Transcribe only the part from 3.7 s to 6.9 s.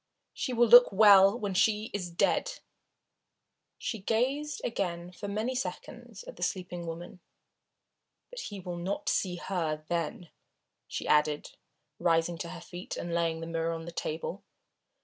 She gazed again for many seconds at the sleeping